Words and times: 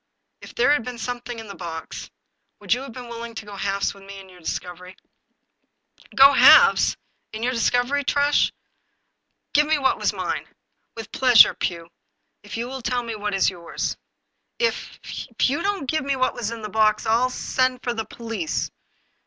If 0.41 0.55
there 0.55 0.71
had 0.71 0.83
been 0.83 0.97
something 0.97 1.37
in 1.37 1.45
the 1.47 1.53
box, 1.53 2.09
would 2.59 2.73
you 2.73 2.81
have 2.81 2.91
been 2.91 3.07
willing 3.07 3.35
to 3.35 3.45
go 3.45 3.55
halves 3.55 3.93
with 3.93 4.01
me 4.01 4.19
in 4.19 4.25
my 4.33 4.39
discovery?"" 4.39 4.95
Go 6.15 6.33
halves 6.33 6.97
I 7.31 7.37
In 7.37 7.43
your 7.43 7.51
discovery. 7.53 8.03
Tress! 8.03 8.51
Give 9.53 9.67
me 9.67 9.77
what 9.77 10.01
is 10.01 10.11
mine!" 10.11 10.47
"With 10.95 11.11
pleasure, 11.11 11.53
Pugh, 11.53 11.91
if 12.41 12.57
you 12.57 12.67
will 12.67 12.81
tell 12.81 13.03
me 13.03 13.13
what 13.15 13.35
is 13.35 13.51
yours."" 13.51 13.95
If— 14.57 14.97
if 15.29 15.51
you 15.51 15.61
don't 15.61 15.87
give 15.87 16.03
me 16.03 16.15
what 16.15 16.33
was 16.33 16.49
in 16.49 16.63
the 16.63 16.69
box 16.69 17.05
I'll— 17.05 17.21
I'll 17.25 17.29
send 17.29 17.83
for 17.83 17.93
the 17.93 18.05
police." 18.05 18.71